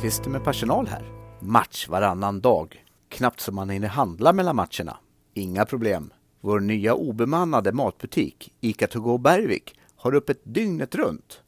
[0.00, 1.04] Lundqvist med personal här.
[1.40, 2.84] Match varannan dag.
[3.08, 4.96] Knappt som man hinner handla mellan matcherna.
[5.34, 6.12] Inga problem.
[6.40, 11.40] Vår nya obemannade matbutik, ICA To Go Bergvik, har öppet dygnet runt.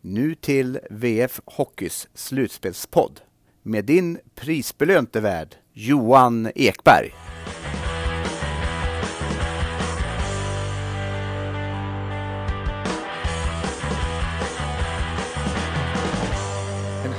[0.00, 3.20] Nu till VF Hockeys slutspelspodd
[3.62, 7.14] med din prisbelönte värd Johan Ekberg.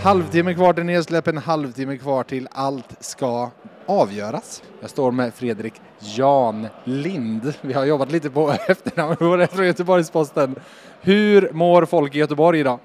[0.05, 3.49] Halvtimme kvar till nedsläpp, en halvtimme kvar till allt ska
[3.85, 4.63] avgöras.
[4.81, 7.53] Jag står med Fredrik Jan Lind.
[7.61, 10.55] Vi har jobbat lite på efternamnet från Göteborgs-Posten.
[11.01, 12.79] Hur mår folk i Göteborg idag?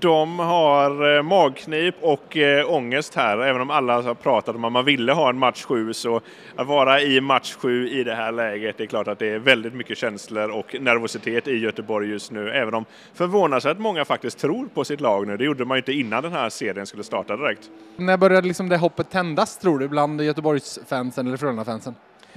[0.00, 4.72] De har eh, magknip och eh, ångest här, även om alla har pratat om att
[4.72, 5.92] man ville ha en match 7.
[5.92, 6.20] Så
[6.56, 9.38] att vara i match 7 i det här läget, det är klart att det är
[9.38, 12.50] väldigt mycket känslor och nervositet i Göteborg just nu.
[12.50, 15.36] Även om förvånansvärt många faktiskt tror på sitt lag nu.
[15.36, 17.70] Det gjorde man ju inte innan den här serien skulle starta direkt.
[17.96, 21.94] När började liksom det hoppet tändas, tror du, bland Göteborgsfansen eller Frölunda-fansen?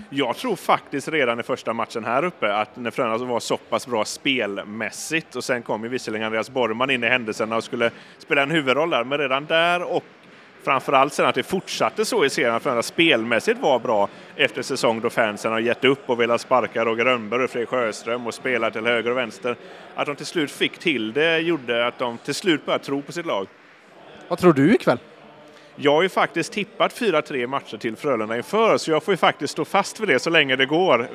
[0.09, 3.87] Jag tror faktiskt redan i första matchen här uppe att när Frölunda var så pass
[3.87, 8.41] bra spelmässigt och sen kom ju visserligen Andreas Borgman in i händelserna och skulle spela
[8.43, 10.03] en huvudroll där, men redan där och
[10.63, 15.01] framförallt sen att det fortsatte så i serien att Frölunda spelmässigt var bra efter säsong
[15.01, 18.71] då fansen har gett upp och velat sparka Roger Rönnberg och Fredrik Sjöström och spela
[18.71, 19.55] till höger och vänster.
[19.95, 23.11] Att de till slut fick till det gjorde att de till slut började tro på
[23.11, 23.47] sitt lag.
[24.27, 24.99] Vad tror du ikväll?
[25.81, 29.51] Jag har ju faktiskt tippat 4-3 matcher till Frölunda inför, så jag får ju faktiskt
[29.51, 31.09] stå fast vid det så länge det går.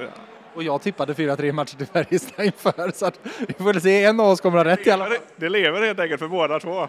[0.54, 4.20] Och jag tippade 4-3 matcher till Färjestad inför, så att vi får väl se, en
[4.20, 5.16] av oss kommer att ha rätt i alla fall.
[5.36, 6.88] Det lever helt enkelt för båda två.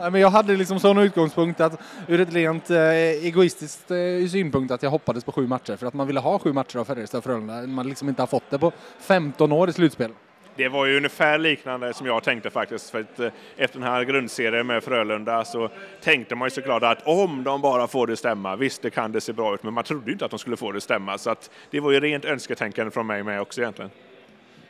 [0.00, 4.72] Ja, men jag hade liksom sån utgångspunkt att ur ett rent eh, egoistiskt eh, synpunkt
[4.72, 7.18] att jag hoppades på sju matcher för att man ville ha sju matcher av Färjestad
[7.18, 7.66] och Frölunda.
[7.66, 10.10] Man liksom inte har fått det på 15 år i slutspel.
[10.58, 12.90] Det var ju ungefär liknande som jag tänkte faktiskt.
[12.90, 17.06] För att, eh, efter den här grundserien med Frölunda så tänkte man ju såklart att
[17.06, 19.84] om de bara får det stämma, visst det kan det se bra ut, men man
[19.84, 21.18] trodde ju inte att de skulle få det stämma.
[21.18, 23.90] Så att det var ju rent önsketänkande från mig med också egentligen.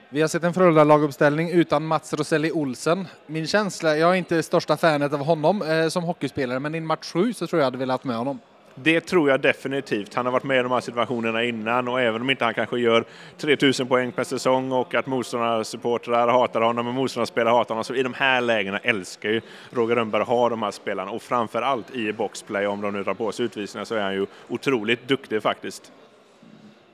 [0.09, 3.09] Vi har sett en Frölunda-laguppställning utan Mats Roselli Olsen.
[3.27, 7.13] Min känsla, jag är inte största fanet av honom eh, som hockeyspelare, men i match
[7.13, 8.39] 7 så tror jag hade velat med honom.
[8.83, 10.15] Det tror jag definitivt.
[10.15, 12.79] Han har varit med i de här situationerna innan och även om inte han kanske
[12.79, 13.05] gör
[13.37, 18.03] 3000 poäng per säsong och att motståndarsupportrar hatar honom och motståndarspelare hatar honom så i
[18.03, 19.41] de här lägena älskar ju
[19.71, 23.03] Roger Rönnberg att ha de här spelarna och framför allt i boxplay om de nu
[23.03, 25.93] drar på sig utvisningar så är han ju otroligt duktig faktiskt.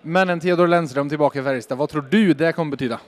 [0.03, 3.01] Men en Theodor Lennström tillbaka i Färjestad, vad tror du det kommer betyda?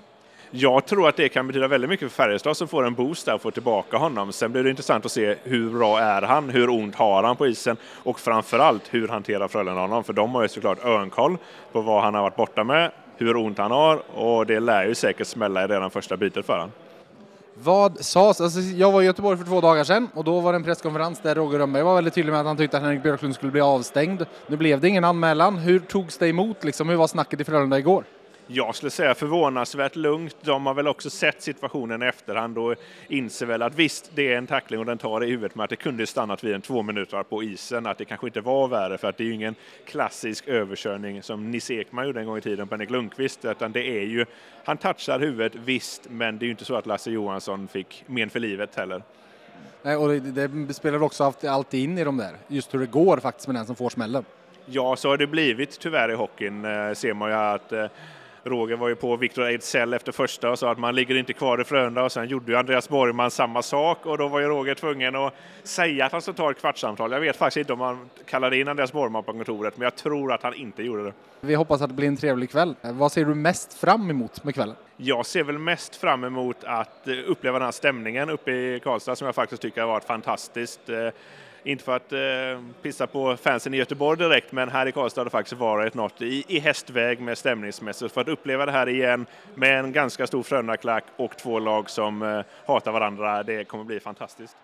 [0.50, 3.34] Jag tror att det kan betyda väldigt mycket för Färjestad som får en boost där
[3.34, 4.32] och får tillbaka honom.
[4.32, 7.46] Sen blir det intressant att se hur bra är han, hur ont har han på
[7.46, 10.04] isen och framförallt hur hanterar Frölunda honom?
[10.04, 11.38] För de har ju såklart örnkoll
[11.72, 14.94] på vad han har varit borta med, hur ont han har och det lär ju
[14.94, 16.70] säkert smälla i redan första bytet för honom.
[17.62, 18.40] Vad sades?
[18.40, 21.20] Alltså, jag var i Göteborg för två dagar sedan och då var det en presskonferens
[21.20, 23.60] där Roger Rönnberg var väldigt tydlig med att han tyckte att Henrik Björklund skulle bli
[23.60, 24.26] avstängd.
[24.46, 25.58] Nu blev det ingen anmälan.
[25.58, 26.64] Hur togs det emot?
[26.64, 26.88] Liksom?
[26.88, 28.04] Hur var snacket i Frölunda igår?
[28.48, 30.36] Jag skulle säga förvånansvärt lugnt.
[30.42, 32.74] De har väl också sett situationen i efterhand och
[33.08, 35.70] inser väl att visst, det är en tackling och den tar i huvudet, men att
[35.70, 38.98] det kunde stannat vid en två minuter på isen, att det kanske inte var värre,
[38.98, 42.40] för att det är ju ingen klassisk överkörning som Nisse Ekman gjorde en gång i
[42.40, 44.26] tiden på Henrik Lundqvist, utan det är ju,
[44.64, 48.30] han touchar huvudet, visst, men det är ju inte så att Lasse Johansson fick men
[48.30, 49.02] för livet heller.
[49.82, 53.16] Nej, och det, det spelar också alltid in i de där, just hur det går
[53.16, 54.24] faktiskt med den som får smällen.
[54.66, 57.86] Ja, så har det blivit tyvärr i hockeyn, eh, ser man ju att eh,
[58.46, 61.60] Roger var ju på Victor Ejdsell efter första och sa att man ligger inte kvar
[61.60, 64.74] i Frölunda och sen gjorde ju Andreas Borgman samma sak och då var ju Roger
[64.74, 67.12] tvungen att säga att han ska ta ett kvartssamtal.
[67.12, 70.32] Jag vet faktiskt inte om han kallade in Andreas Borgman på kontoret men jag tror
[70.32, 71.12] att han inte gjorde det.
[71.40, 72.74] Vi hoppas att det blir en trevlig kväll.
[72.82, 74.76] Vad ser du mest fram emot med kvällen?
[74.96, 79.26] Jag ser väl mest fram emot att uppleva den här stämningen uppe i Karlstad som
[79.26, 80.80] jag faktiskt tycker har varit fantastiskt.
[81.66, 85.24] Inte för att eh, pissa på fansen i Göteborg direkt, men här i Karlstad har
[85.24, 88.14] det faktiskt varit något i, i hästväg med stämningsmässigt.
[88.14, 92.22] För att uppleva det här igen med en ganska stor Frölunda-klack och två lag som
[92.22, 94.56] eh, hatar varandra, det kommer bli fantastiskt.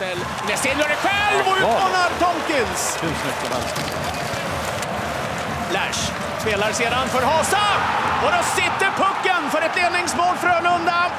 [0.00, 2.98] Själv och utmanar Tomkins!
[3.02, 3.76] Hur snyggt som helst.
[5.72, 7.58] Lash spelar sedan för Hasa
[8.24, 11.10] och då sitter pucken för ett ledningsmål Frölunda.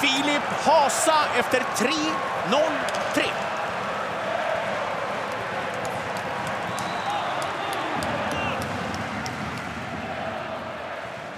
[0.00, 3.24] Filip Hasa efter 3-0-3.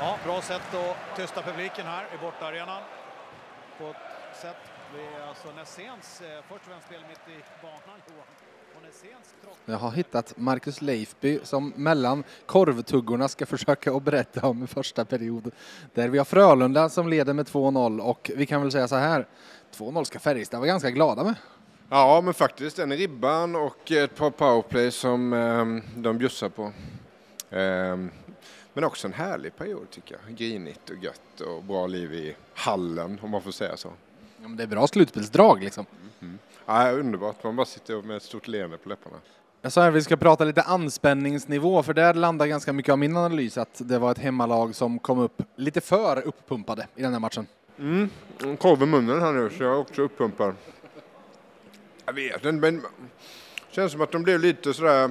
[0.01, 2.83] Ja, bra sätt att tysta publiken här i bortaarenan.
[3.79, 4.82] På ett sätt.
[4.95, 8.27] Det är alltså Näséns eh, först och spel mitt i banan, Johan.
[9.65, 15.51] Jag har hittat Marcus Leifby som mellan korvtuggorna ska försöka att berätta om första period.
[15.95, 19.27] Där vi har Frölunda som leder med 2-0 och vi kan väl säga så här.
[19.77, 21.35] 2-0 ska Färjestad vara ganska glada med.
[21.89, 26.63] Ja, men faktiskt en ribban och ett par powerplay som eh, de bjussar på.
[27.51, 27.97] Eh,
[28.73, 30.37] men också en härlig period tycker jag.
[30.37, 33.93] Grinigt och gött och bra liv i hallen om man får säga så.
[34.43, 35.87] Ja, men det är bra slutspelsdrag liksom.
[36.67, 39.17] Ja, underbart, man bara sitter med ett stort leende på läpparna.
[39.61, 43.17] Jag sa att vi ska prata lite anspänningsnivå för där landar ganska mycket av min
[43.17, 47.21] analys att det var ett hemmalag som kom upp lite för uppumpade i den här
[47.21, 47.47] matchen.
[47.79, 48.11] Mm.
[48.59, 50.55] Korv i munnen här nu så jag är också uppumpad.
[52.07, 52.87] Jag vet inte men det
[53.71, 55.11] känns som att de blev lite sådär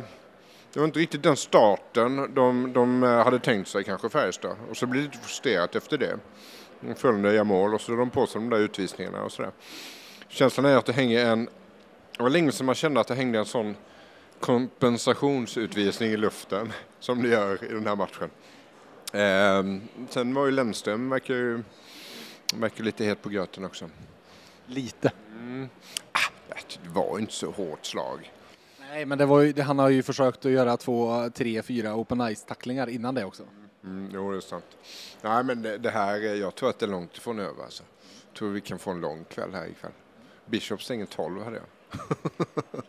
[0.73, 4.85] det var inte riktigt den starten de, de hade tänkt sig kanske Färjestad och så
[4.85, 6.17] blir det lite frustrerat efter det.
[6.95, 9.51] Följde gör mål och så drar de på sig de där utvisningarna och sådär.
[10.27, 11.49] Känslan är att det hänger en,
[12.17, 13.75] det var länge sedan man kände att det hängde en sån
[14.39, 18.29] kompensationsutvisning i luften som det gör i den här matchen.
[19.13, 21.63] Eh, sen var ju Lennström verkar ju
[22.55, 23.89] verkar lite het på gröten också.
[24.65, 25.11] Lite.
[25.37, 25.69] Mm.
[26.11, 28.31] Ah, det var inte så hårt slag.
[28.79, 32.21] Nej, men det var ju, han har ju försökt att göra två, tre, fyra open
[32.21, 33.43] ice-tacklingar innan det också.
[33.43, 33.69] Mm,
[34.13, 34.65] jo, det är sant.
[35.21, 37.63] Nej, men det, det här, jag tror att det är långt ifrån över.
[37.63, 37.83] Alltså.
[38.27, 39.91] Jag tror vi kan få en lång kväll här ikväll.
[40.45, 41.65] Bishop stänger 12 hade jag.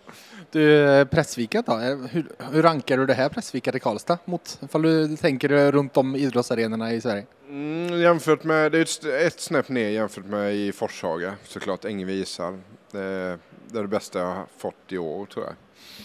[0.51, 1.75] Du, Pressvikat då?
[1.75, 6.17] Hur, hur rankar du det här Pressvikat i Karlstad mot, ifall du tänker runt om
[6.17, 7.27] idrottsarenorna i Sverige?
[7.49, 12.13] Mm, jämfört med, det är ett, ett snäpp ner jämfört med i Forshaga såklart, Ängve
[12.13, 12.61] ishall.
[12.91, 15.55] Det, det är det bästa jag har fått i år tror jag.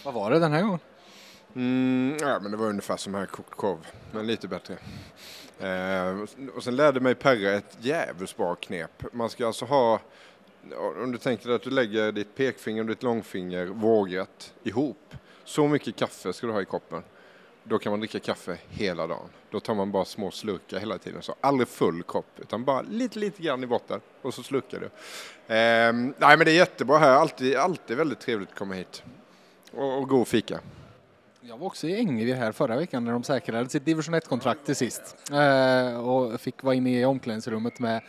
[0.06, 0.80] Vad var det den här gången?
[1.56, 4.78] Mm, ja, men det var ungefär som här kokt korv, men lite bättre.
[5.60, 6.16] Eh,
[6.56, 9.04] och sen lärde mig Perra ett jävligt bra knep.
[9.12, 10.00] Man ska alltså ha,
[11.04, 15.14] om du tänker dig att du lägger ditt pekfinger och ditt långfinger vågrätt ihop.
[15.44, 17.04] Så mycket kaffe ska du ha i koppen.
[17.64, 19.30] Då kan man dricka kaffe hela dagen.
[19.52, 21.22] Då tar man bara små slurkar hela tiden.
[21.22, 24.86] Så aldrig full kopp, utan bara lite, lite grann i botten och så slurkar du.
[25.56, 27.12] Eh, nej, men det är jättebra här.
[27.12, 29.04] Alltid, alltid väldigt trevligt att komma hit.
[29.72, 30.60] Och, och god fika.
[31.50, 34.76] Jag var också i Ängve här förra veckan när de säkrade sitt division 1-kontrakt till
[34.76, 35.16] sist.
[35.32, 38.02] Eh, och fick vara inne i omklädningsrummet med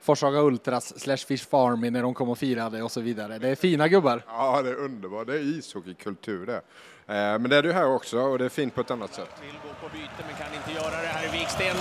[0.00, 3.38] Forshaga Ultras slash Fish Farmy när de kom och firade och så vidare.
[3.38, 4.22] Det är fina gubbar.
[4.26, 5.26] Ja, det är underbart.
[5.26, 6.56] Det är ishockeykultur det.
[7.14, 9.30] Eh, men det är du här också och det är fint på ett annat sätt.
[9.42, 11.08] Vill gå på byte men kan inte göra det.
[11.08, 11.76] Här är Viksten.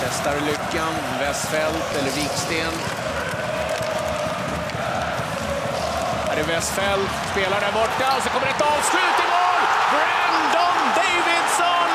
[0.00, 0.92] Testar lyckan.
[1.20, 2.72] Westfält eller Viksten.
[6.28, 7.10] Här är Westfält.
[7.32, 9.48] Spelar där borta och så kommer ett avslut i mål!
[9.92, 11.92] Brandon Davidson!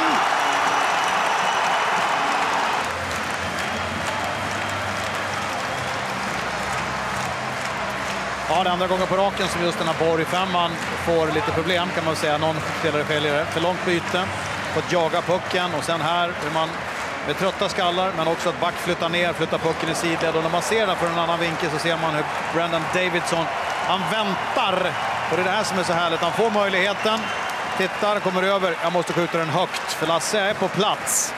[8.56, 10.72] Ja, det är andra gången på raken som just den här Borg-femman
[11.06, 12.38] får lite problem kan man säga.
[12.38, 14.24] Någon spelare skiljer för långt byte,
[14.76, 16.70] fått jaga pucken och sen här hur man
[17.28, 20.50] med trötta skallar men också att back flyttar ner, flyttar pucken i sidled och när
[20.50, 23.46] man ser den från en annan vinkel så ser man hur Brandon Davidson,
[23.88, 24.92] han väntar
[25.30, 26.20] och det är det här som är så härligt.
[26.20, 27.20] Han får möjligheten,
[27.78, 31.34] tittar, kommer över, jag måste skjuta den högt för Lasse är på plats.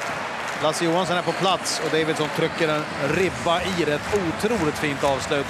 [0.64, 2.84] Lasse Johansson är på plats och Davidson trycker en
[3.16, 3.94] ribba i det.
[3.94, 5.48] Ett otroligt fint avslut.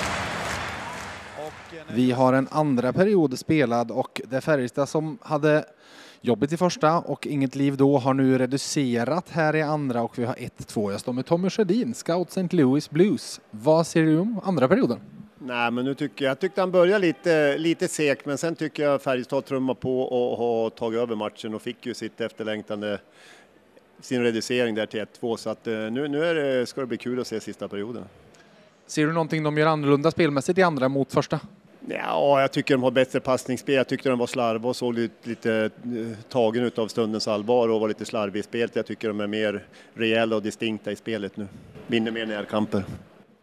[1.96, 5.66] Vi har en andra period spelad och det är Färjestad som hade
[6.22, 10.26] jobbet i första och inget liv då har nu reducerat här i andra och vi
[10.26, 10.92] har 1-2.
[10.92, 12.56] Jag står med Tommy Sjödin, Scout St.
[12.56, 13.42] Louis Blues.
[13.52, 15.00] Vad ser du om andra perioden?
[15.38, 18.84] Nej, men nu tycker jag, jag tyckte han började lite, lite segt, men sen tycker
[18.84, 23.00] jag Färjestad trummar på och har tagit över matchen och fick ju sitt efterlängtande
[24.00, 26.98] sin reducering där till 1-2 så att eh, nu, nu är det, ska det bli
[26.98, 28.04] kul att se sista perioden.
[28.88, 31.40] Ser du någonting de gör annorlunda spelmässigt i andra mot första?
[31.88, 33.76] Ja, jag tycker de har bättre passningsspel.
[33.76, 37.70] Jag tyckte de var slarva och såg lite, lite eh, tagen ut av stundens allvar
[37.70, 38.76] och var lite slarvig i spelet.
[38.76, 41.48] Jag tycker de är mer rejäla och distinkta i spelet nu.
[41.88, 42.84] Vinner mer närkamper.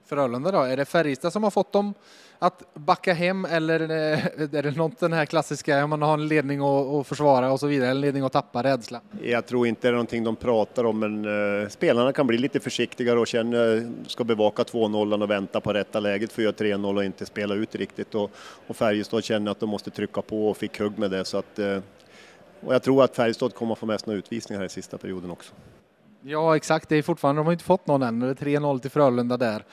[0.07, 0.63] Frölunda då?
[0.63, 1.95] Är det Färjestad som har fått dem
[2.43, 4.27] att backa hem eller eh,
[4.59, 7.91] är det något den här klassiska, man har en ledning att försvara och så vidare,
[7.91, 9.01] en ledning att tappa, rädsla?
[9.23, 11.25] Jag tror inte det är någonting de pratar om, men
[11.63, 15.73] eh, spelarna kan bli lite försiktigare och känna, eh, ska bevaka 2-0 och vänta på
[15.73, 18.15] rätta läget för att göra 3-0 och inte spela ut riktigt.
[18.15, 18.31] Och,
[18.67, 21.25] och Färjestad känner att de måste trycka på och fick hugg med det.
[21.25, 21.59] Så att,
[22.61, 25.53] och jag tror att Färjestad kommer att få mest några utvisningar i sista perioden också.
[26.25, 26.89] Ja, exakt.
[26.89, 28.21] Det är fortfarande, de har inte fått någon än.
[28.21, 29.65] Det är 3-0 till Frölunda där.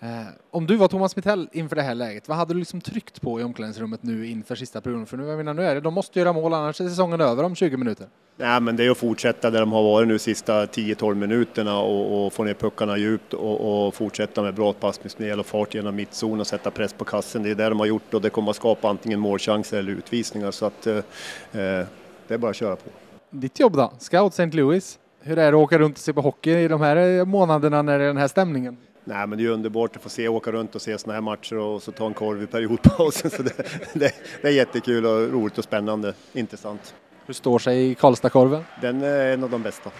[0.00, 0.08] Eh,
[0.50, 3.40] om du var Thomas Mittell inför det här läget, vad hade du liksom tryckt på
[3.40, 5.06] i omklädningsrummet nu inför sista perioden?
[5.06, 7.44] För nu, jag menar, nu är det, de måste göra mål, annars är säsongen över
[7.44, 8.06] om 20 minuter.
[8.36, 12.26] Nej, men det är att fortsätta där de har varit nu sista 10-12 minuterna och,
[12.26, 16.40] och, få ner puckarna djupt och, och fortsätta med bra passningsspel och fart genom mittzon
[16.40, 17.42] och sätta press på kassen.
[17.42, 20.50] Det är det de har gjort och det kommer att skapa antingen målchanser eller utvisningar
[20.50, 21.86] så att eh, eh
[22.28, 22.90] det är bara att köra på.
[23.30, 23.92] Ditt jobb då?
[23.98, 24.56] Scout St.
[24.56, 24.98] Louis?
[25.28, 27.98] Hur är det att åka runt och se på hockey i de här månaderna när
[27.98, 28.76] det är den här stämningen?
[29.04, 31.56] Nej, men det är underbart att få se, åka runt och se sådana här matcher
[31.56, 33.30] och så ta en korv i periodpausen.
[33.36, 33.52] Så det,
[33.92, 36.94] det, det, är jättekul och roligt och spännande, intressant.
[37.26, 38.64] Hur står sig Karlstadkorven?
[38.80, 39.90] Den är en av de bästa.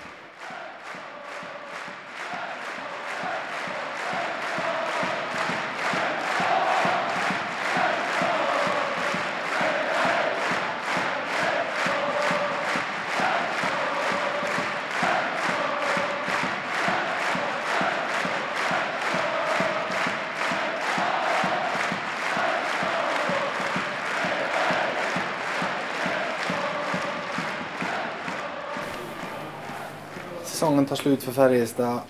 [30.59, 32.01] Säsongen tar slut för Färjestad.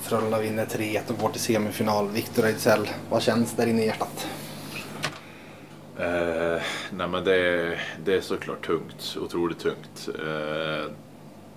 [0.00, 2.08] Frölunda vinner 3-1 och går till semifinal.
[2.08, 4.28] Viktor Ejdsell, vad känns där inne i hjärtat?
[5.98, 10.08] Eh, nej men det, är, det är såklart tungt, otroligt tungt.
[10.08, 10.92] Eh,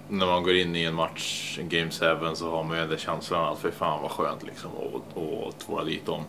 [0.09, 2.97] när man går in i en match, en Game 7, så har man ju den
[2.97, 4.71] känslan att för fan vad skönt liksom
[5.47, 6.23] att tvåla dit dem.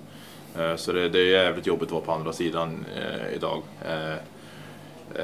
[0.58, 3.62] Eh, så det, det, är jävligt jobbigt att vara på andra sidan eh, idag.
[3.84, 4.14] Eh,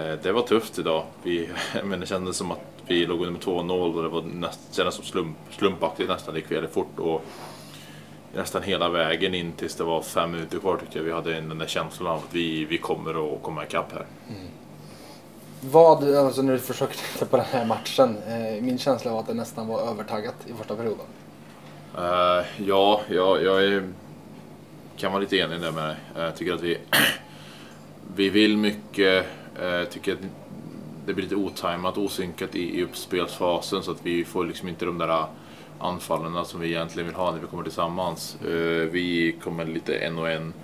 [0.01, 1.05] eh, det var tufft idag.
[1.23, 1.51] Vi,
[1.85, 4.95] men det kändes som att vi låg under med 2-0 och det var näst, kändes
[4.95, 6.35] som slump, slumpaktigt nästan.
[6.35, 7.25] Det väldigt fort och
[8.35, 11.59] nästan hela vägen in tills det var fem minuter kvar tyckte jag vi hade den
[11.59, 14.07] där känslan av att vi, vi kommer att komma ikapp här.
[14.29, 14.49] Mm.
[15.61, 19.27] Vad, alltså när du försöker titta på den här matchen, eh, min känsla var att
[19.27, 21.07] det nästan var övertaggat i första perioden.
[21.99, 23.93] Uh, ja, jag, jag är,
[24.97, 25.97] kan vara lite enig där med dig.
[26.17, 26.79] Jag tycker att vi,
[28.15, 29.27] vi vill mycket,
[29.61, 30.19] jag tycker att
[31.11, 34.99] det blir lite otajmat, osynkat i, i uppspelsfasen så att vi får liksom inte de
[34.99, 35.27] där
[35.79, 38.37] anfallen som vi egentligen vill ha när vi kommer tillsammans.
[38.47, 40.55] Uh, vi kommer lite en och en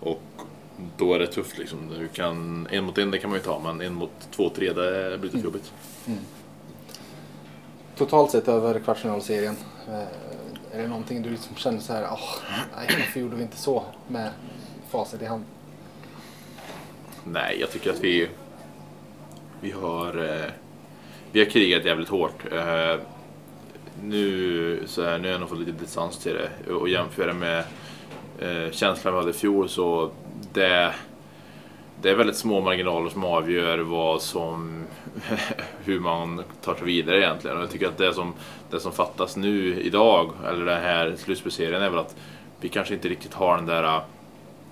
[0.00, 0.22] och
[0.96, 1.78] då är det tufft liksom.
[1.98, 4.72] Du kan, en mot en det kan man ju ta men en mot två, tre
[4.72, 5.44] det blir lite mm.
[5.44, 5.72] jobbigt.
[6.06, 6.18] Mm.
[7.96, 9.56] Totalt sett över kvartsfinalserien,
[9.88, 9.94] uh,
[10.72, 12.34] är det någonting du liksom känner så här, oh,
[12.76, 14.30] nej varför gjorde vi inte så med
[14.90, 15.44] facit i hand?
[17.24, 18.28] Nej, jag tycker att vi
[19.60, 20.50] vi har, eh,
[21.32, 22.52] vi har krigat jävligt hårt.
[22.52, 23.00] Eh,
[24.02, 27.64] nu, så här, nu har jag nog fått lite distans till det och jämföra med
[28.38, 30.10] eh, känslan vi hade i fjol så
[30.52, 30.94] det,
[32.02, 34.84] det är väldigt små marginaler som avgör vad som,
[35.84, 37.56] hur man tar sig vidare egentligen.
[37.56, 38.34] Och jag tycker att det som,
[38.70, 42.16] det som fattas nu idag, eller den här slutspelsserien, är väl att
[42.60, 44.00] vi kanske inte riktigt har den där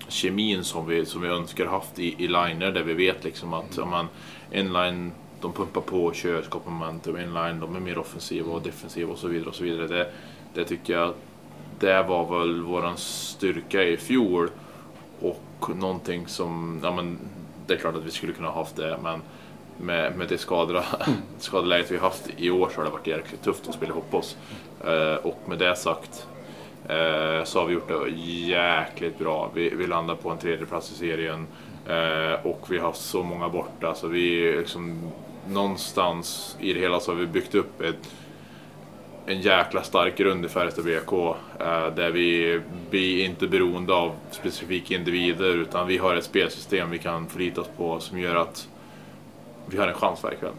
[0.08, 3.78] kemin som vi, som vi önskar haft i, i liner där vi vet liksom att
[3.78, 4.08] om man
[4.52, 7.16] inline, de pumpar på och kör, skapar momentum.
[7.16, 9.48] Inline, de är mer offensiva och defensiva och så vidare.
[9.48, 9.86] och så vidare.
[9.86, 10.12] Det,
[10.54, 11.14] det tycker jag,
[11.78, 14.50] det var väl våran styrka i fjol.
[15.20, 17.18] Och någonting som, ja men
[17.66, 19.22] det är klart att vi skulle kunna ha haft det men
[19.78, 21.18] med, med det skadra, mm.
[21.38, 24.36] skadeläget vi haft i år så har det varit jäkligt tufft att spela ihop oss.
[24.86, 26.26] Uh, och med det sagt
[26.88, 29.50] Eh, så har vi gjort det jäkligt bra.
[29.54, 31.46] Vi, vi landar på en tredje plats i serien.
[31.88, 35.12] Eh, och vi har så många borta så vi liksom
[35.48, 38.14] någonstans i det hela så har vi byggt upp ett,
[39.26, 44.94] en jäkla stark grund i Färjestad BK eh, där vi är inte beroende av specifika
[44.94, 48.68] individer utan vi har ett spelsystem vi kan förlita oss på som gör att
[49.66, 50.52] vi har en chans varje kväll.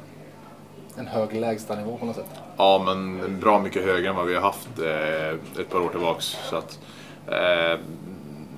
[0.98, 2.47] En hög lägstanivå på något sätt?
[2.58, 6.26] Ja, men bra mycket högre än vad vi har haft eh, ett par år tillbaks.
[6.50, 6.80] Så att,
[7.28, 7.80] eh,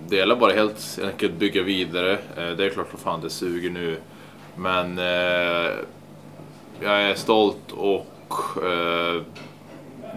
[0.08, 2.12] det gäller bara helt enkelt bygga vidare.
[2.38, 3.98] Eh, det är klart för fan det suger nu.
[4.56, 5.72] Men eh,
[6.82, 9.22] jag är stolt och eh,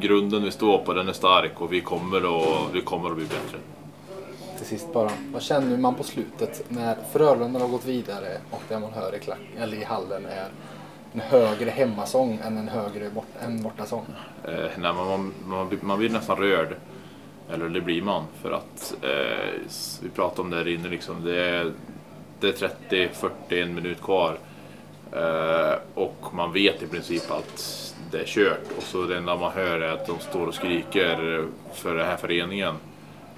[0.01, 3.25] grunden vi står på den är stark och vi kommer att, vi kommer att bli
[3.25, 3.59] bättre.
[4.57, 8.79] Till sist bara, vad känner man på slutet när Frölunda har gått vidare och det
[8.79, 10.49] man hör i, klack, eller i hallen är
[11.13, 14.07] en högre hemmasång än en högre bort, en bortasång?
[14.45, 16.77] Eh, nej, man, man, man, man blir nästan rörd.
[17.51, 19.61] Eller det blir man för att eh,
[20.03, 21.25] vi pratade om det här inne liksom.
[21.25, 21.73] Det är,
[22.41, 22.71] det är
[23.49, 24.39] 30-40 minut kvar.
[25.13, 28.73] Eh, och man vet i princip att det är kört.
[28.77, 32.17] Och så det enda man hör är att de står och skriker för den här
[32.17, 32.75] föreningen.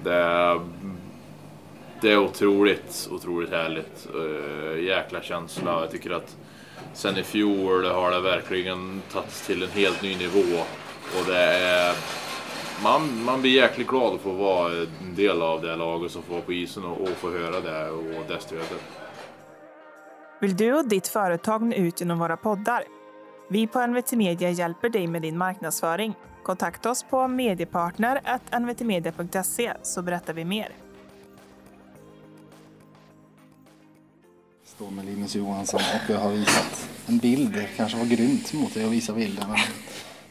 [0.03, 0.59] Det är,
[2.01, 4.07] det är otroligt, otroligt härligt.
[4.15, 5.79] Eh, jäkla känsla.
[5.81, 6.35] Jag tycker att
[6.95, 10.59] sen i fjol har det verkligen tagits till en helt ny nivå.
[11.19, 11.95] Och det är
[12.83, 16.33] man, man blir jäkligt glad att få vara en del av det laget som får
[16.33, 18.83] vara på isen och, och få höra det och det stödet.
[20.41, 22.83] Vill du och ditt företag nå ut genom våra poddar?
[23.49, 26.13] Vi på NVT Media hjälper dig med din marknadsföring.
[26.43, 30.84] Kontakta oss på mediepartner.nvtmedia.se så berättar vi mer.
[34.75, 37.53] Står med Linus Johansson och jag har visat en bild.
[37.53, 39.49] Det kanske var grymt mot dig att visa bilden.
[39.49, 39.57] Men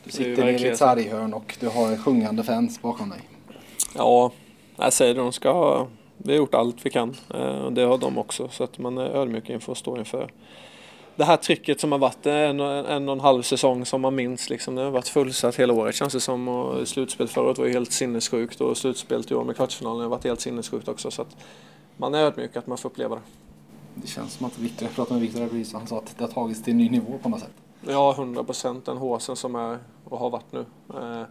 [0.05, 3.21] du sitter i ett sarghörn och du har sjungande fans bakom dig.
[3.95, 4.33] Ja,
[4.77, 5.15] jag säger.
[5.15, 8.49] De ska ha, vi har gjort allt vi kan eh, och det har de också.
[8.49, 10.31] Så att man är ödmjuk inför att stå inför
[11.17, 14.51] det här trycket som har varit en, en och en halv säsong som man minns.
[14.51, 14.75] Liksom.
[14.75, 16.49] Det har varit fullsatt hela året känns det som.
[16.49, 20.09] Och slutspel förra året var ju helt sinnessjukt och slutspelet i år med kvartsfinalen har
[20.09, 21.11] varit helt sinnessjukt också.
[21.11, 21.37] Så att
[21.97, 23.23] man är ödmjuk att man får uppleva det.
[23.95, 26.33] Det känns som att Victor, jag pratade med Victor Abris han sa att det har
[26.33, 27.55] tagits till en ny nivå på något sätt.
[27.81, 28.85] Ja, 100 procent.
[28.85, 30.65] Den håsen som är och har varit nu.
[30.95, 31.23] Eh,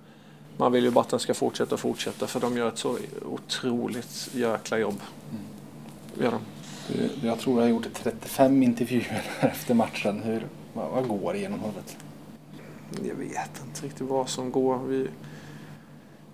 [0.58, 2.98] man vill ju bara att den ska fortsätta och fortsätta för de gör ett så
[3.26, 5.02] otroligt jäkla jobb.
[5.32, 5.44] Mm.
[6.24, 6.40] Gör de.
[6.88, 10.22] Du, jag tror jag har gjort 35 intervjuer efter matchen.
[10.24, 11.98] Hur, vad, vad går genom huvudet?
[13.04, 14.78] Jag vet inte riktigt vad som går.
[14.78, 15.08] Vi,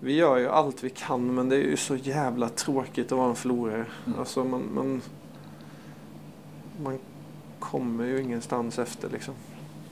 [0.00, 3.28] vi gör ju allt vi kan men det är ju så jävla tråkigt att vara
[3.28, 3.86] en förlorare.
[4.06, 4.18] Mm.
[4.18, 5.02] Alltså man, man,
[6.82, 6.98] man
[7.58, 9.34] kommer ju ingenstans efter liksom.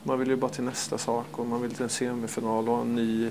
[0.03, 2.95] Man vill ju bara till nästa sak och man vill till en semifinal och en
[2.95, 3.31] ny,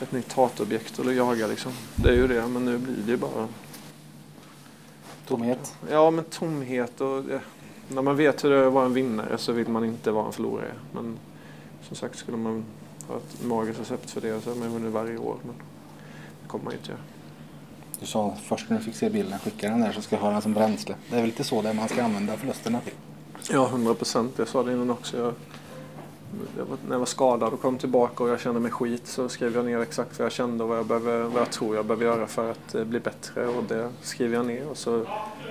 [0.00, 1.72] ett nytt hatobjekt att jaga liksom.
[1.94, 3.48] Det är ju det, men nu blir det ju bara
[5.26, 5.76] Tomhet?
[5.90, 7.38] Ja, men tomhet och ja,
[7.88, 10.26] när man vet hur det är att vara en vinnare så vill man inte vara
[10.26, 10.72] en förlorare.
[10.92, 11.18] Men
[11.82, 12.64] som sagt, skulle man
[13.08, 15.36] ha ett magiskt recept för det så hade man vunnit varje år.
[15.42, 15.54] Men
[16.42, 17.00] det kommer man inte göra.
[18.00, 20.30] Du sa först när du fick se bilden, skicka den där så ska jag ha
[20.30, 20.94] den som bränsle.
[21.10, 22.92] Det är väl lite så det man ska använda förlusterna till?
[23.50, 24.34] Ja, hundra procent.
[24.36, 25.16] Jag sa det innan också.
[25.18, 25.34] Jag,
[26.58, 29.54] jag när jag var skadad och kom tillbaka och jag kände mig skit så skrev
[29.54, 32.04] jag ner exakt vad jag kände och vad jag, behöver, vad jag tror jag behöver
[32.04, 35.06] göra för att eh, bli bättre och det skrev jag ner och så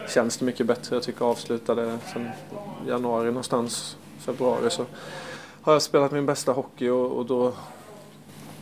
[0.10, 0.96] känns det mycket bättre.
[0.96, 2.30] Jag tycker jag avslutade sen
[2.88, 4.86] januari någonstans, februari så
[5.62, 7.54] har jag spelat min bästa hockey och, och då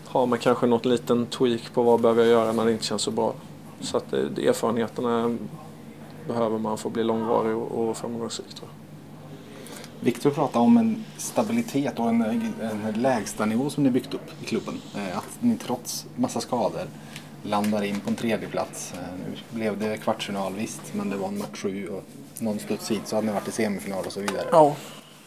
[0.05, 3.01] har man kanske något liten tweak på vad behöver jag göra när det inte känns
[3.01, 3.33] så bra.
[3.83, 5.37] Så att eh, erfarenheterna
[6.27, 8.77] behöver man få bli långvarig och, framgångsrik tror jag.
[10.05, 12.21] Viktor pratade om en stabilitet och en,
[12.61, 14.81] en lägstanivå som ni byggt upp i klubben.
[14.95, 16.87] Eh, att ni trots massa skador
[17.43, 18.93] landar in på en tredje plats.
[18.93, 22.03] Eh, nu blev det kvartsfinal visst, men det var en match sju och
[22.39, 24.45] någon studs hit så hade ni varit i semifinal och så vidare.
[24.51, 24.75] Ja,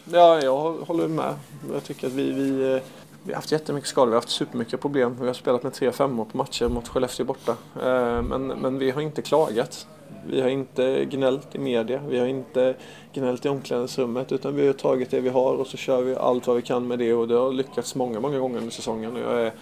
[0.05, 1.35] ja jag håller med.
[1.73, 2.81] Jag tycker att vi, vi,
[3.27, 5.17] vi har haft jättemycket skador, vi har haft supermycket problem.
[5.21, 7.57] Vi har spelat med tre femmor på matcher mot Skellefteå borta.
[7.83, 9.87] Eh, men, men vi har inte klagat.
[10.27, 12.75] Vi har inte gnällt i media, vi har inte
[13.12, 16.47] gnällt i omklädningsrummet utan vi har tagit det vi har och så kör vi allt
[16.47, 19.12] vad vi kan med det och det har lyckats många, många gånger under säsongen.
[19.12, 19.53] Och jag, är,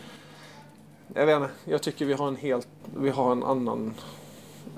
[1.15, 3.95] jag vet inte, jag tycker vi har en helt, vi har en annan,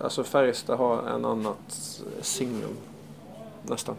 [0.02, 2.76] alltså Färjestad har en annat signum
[3.62, 3.96] nästan.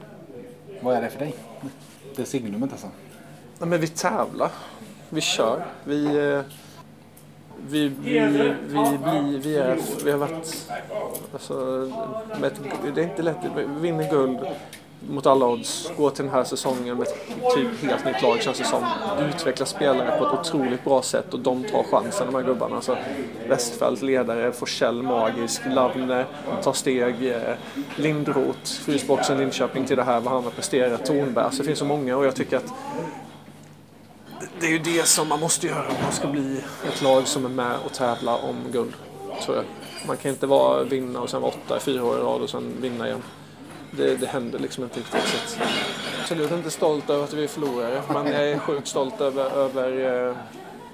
[0.82, 1.36] Vad är det för dig?
[2.15, 2.88] Det signumet alltså?
[3.60, 4.52] Nej, men vi tävlar,
[5.10, 6.41] vi kör, vi eh,
[7.70, 10.72] vi, vi, vi, vi, vi, är, vi har varit...
[11.34, 11.54] Alltså,
[12.41, 12.62] med ett,
[12.96, 13.38] det är inte lätt.
[13.56, 14.39] Vi vinner guld
[15.10, 15.91] mot alla odds.
[15.98, 18.86] Går till den här säsongen med ett typ helt nytt lag känns det som.
[19.30, 22.76] Utvecklar spelare på ett otroligt bra sätt och de tar chansen de här gubbarna.
[22.76, 22.98] Alltså,
[23.48, 26.26] Westfält ledare, Forsell magisk, Lavne
[26.63, 27.41] tar steg, eh,
[27.96, 31.46] Lindroth, Frysboxen Linköping till det här vad han har presterat, Tornberg.
[31.46, 32.74] Alltså, det finns så många och jag tycker att
[34.60, 37.45] det är ju det som man måste göra om man ska bli ett lag som
[37.45, 38.93] är med och tävla om guld.
[39.45, 39.65] Tror jag.
[40.08, 42.50] Man kan inte vara vinna och sen vara åtta i fyra år i rad och
[42.50, 43.23] sen vinna igen.
[43.91, 45.21] Det, det händer liksom inte riktigt.
[45.47, 45.60] Så
[46.21, 49.91] absolut inte stolt över att vi är förlorare men jag är sjukt stolt över, över,
[50.30, 50.36] eh,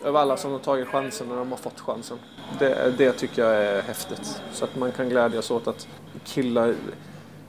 [0.08, 2.20] över alla som har tagit chansen när de har fått chansen.
[2.60, 4.42] Det, det tycker jag är häftigt.
[4.52, 5.88] Så att man kan glädjas åt att
[6.26, 6.76] killar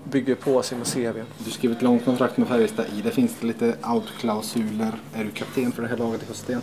[0.04, 1.22] bygger på sina CV.
[1.38, 2.86] Du skrev ett långt kontrakt med Färjestad.
[2.98, 4.92] I det finns det lite outklausuler.
[5.14, 6.62] Är du kapten för det här laget i hösten?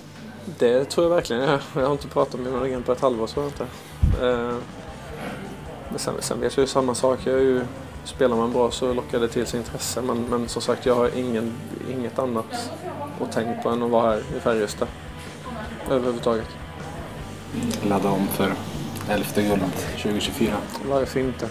[0.59, 3.27] Det tror jag verkligen jag Jag har inte pratat med någon igen på ett halvår
[3.27, 3.63] så inte.
[4.21, 4.55] Eh,
[5.89, 7.19] men sen, sen vet jag ju samma sak.
[7.23, 7.61] Jag är ju,
[8.03, 10.01] spelar man bra så lockar det till sig intresse.
[10.01, 11.53] Men, men som sagt, jag har ingen,
[11.91, 12.71] inget annat
[13.21, 14.87] att tänka på än att vara här i Färjestad.
[15.89, 16.47] Överhuvudtaget.
[17.83, 18.53] Ladda om för
[19.09, 20.53] elfte guldet 2024.
[20.89, 21.49] Varför inte?